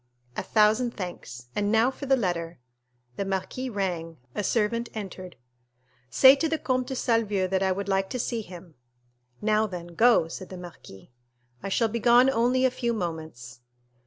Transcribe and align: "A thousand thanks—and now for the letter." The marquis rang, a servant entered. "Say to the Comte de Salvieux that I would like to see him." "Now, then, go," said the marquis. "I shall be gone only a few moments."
"A 0.35 0.41
thousand 0.41 0.97
thanks—and 0.97 1.71
now 1.71 1.91
for 1.91 2.07
the 2.07 2.15
letter." 2.17 2.57
The 3.17 3.23
marquis 3.23 3.69
rang, 3.69 4.17
a 4.33 4.43
servant 4.43 4.89
entered. 4.95 5.35
"Say 6.09 6.35
to 6.37 6.49
the 6.49 6.57
Comte 6.57 6.87
de 6.87 6.95
Salvieux 6.95 7.47
that 7.49 7.61
I 7.61 7.71
would 7.71 7.87
like 7.87 8.09
to 8.09 8.17
see 8.19 8.41
him." 8.41 8.73
"Now, 9.43 9.67
then, 9.67 9.93
go," 9.93 10.27
said 10.27 10.49
the 10.49 10.57
marquis. 10.57 11.11
"I 11.61 11.69
shall 11.69 11.87
be 11.87 11.99
gone 11.99 12.31
only 12.31 12.65
a 12.65 12.71
few 12.71 12.93
moments." 12.93 13.59